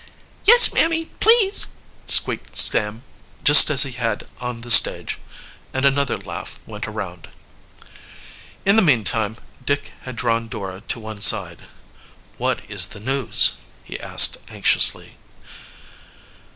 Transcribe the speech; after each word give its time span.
"Yes, 0.45 0.73
mammy, 0.73 1.11
please," 1.19 1.67
squeaked 2.07 2.57
Sam, 2.57 3.03
just 3.43 3.69
as 3.69 3.83
he 3.83 3.91
had 3.91 4.23
on 4.39 4.61
the 4.61 4.71
stage, 4.71 5.19
and 5.75 5.85
another 5.85 6.17
laugh 6.17 6.59
went 6.65 6.87
around. 6.87 7.29
In 8.65 8.77
the 8.77 8.81
meantime 8.81 9.37
Dick 9.63 9.93
had 10.01 10.15
drawn 10.15 10.47
Dora 10.47 10.81
to 10.87 10.99
one 10.99 11.21
side. 11.21 11.65
"What 12.39 12.63
is 12.67 12.87
the 12.87 12.99
news?" 12.99 13.57
he 13.83 13.99
asked 13.99 14.37
anxiously. 14.47 15.17